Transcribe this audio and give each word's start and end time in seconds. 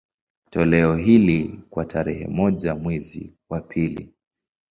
Toleo 0.49 0.95
hili, 0.95 1.59
kwa 1.69 1.85
tarehe 1.85 2.27
moja 2.27 2.75
mwezi 2.75 3.33
wa 3.49 3.61
pili 3.61 4.13